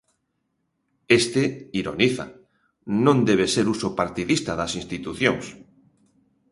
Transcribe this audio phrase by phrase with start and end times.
[1.19, 1.43] Este,
[1.81, 2.25] ironiza,
[3.05, 5.45] "non debe ser uso partidista das institucións".